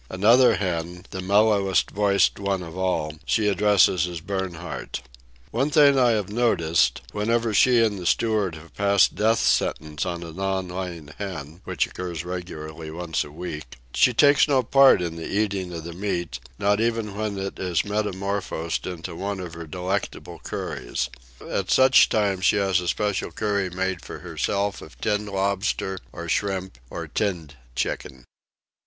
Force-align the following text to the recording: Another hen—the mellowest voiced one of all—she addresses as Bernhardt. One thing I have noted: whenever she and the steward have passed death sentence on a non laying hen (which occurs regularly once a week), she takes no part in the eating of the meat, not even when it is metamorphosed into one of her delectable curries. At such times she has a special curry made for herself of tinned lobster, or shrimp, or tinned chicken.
Another 0.09 0.55
hen—the 0.55 1.21
mellowest 1.21 1.91
voiced 1.91 2.39
one 2.39 2.63
of 2.63 2.75
all—she 2.75 3.47
addresses 3.47 4.07
as 4.07 4.19
Bernhardt. 4.19 5.03
One 5.51 5.69
thing 5.69 5.99
I 5.99 6.09
have 6.13 6.27
noted: 6.33 6.79
whenever 7.11 7.53
she 7.53 7.83
and 7.85 7.99
the 7.99 8.07
steward 8.07 8.55
have 8.55 8.73
passed 8.73 9.13
death 9.13 9.37
sentence 9.37 10.03
on 10.03 10.23
a 10.23 10.31
non 10.31 10.69
laying 10.69 11.09
hen 11.19 11.61
(which 11.65 11.85
occurs 11.85 12.25
regularly 12.25 12.89
once 12.89 13.23
a 13.23 13.29
week), 13.31 13.75
she 13.93 14.11
takes 14.11 14.47
no 14.47 14.63
part 14.63 15.03
in 15.03 15.17
the 15.17 15.27
eating 15.29 15.71
of 15.71 15.83
the 15.83 15.93
meat, 15.93 16.39
not 16.57 16.81
even 16.81 17.15
when 17.15 17.37
it 17.37 17.59
is 17.59 17.85
metamorphosed 17.85 18.87
into 18.87 19.15
one 19.15 19.39
of 19.39 19.53
her 19.53 19.67
delectable 19.67 20.39
curries. 20.39 21.11
At 21.47 21.69
such 21.69 22.09
times 22.09 22.43
she 22.45 22.55
has 22.55 22.79
a 22.79 22.87
special 22.87 23.29
curry 23.29 23.69
made 23.69 24.01
for 24.03 24.17
herself 24.17 24.81
of 24.81 24.99
tinned 24.99 25.29
lobster, 25.29 25.99
or 26.11 26.27
shrimp, 26.27 26.79
or 26.89 27.07
tinned 27.07 27.53
chicken. 27.75 28.25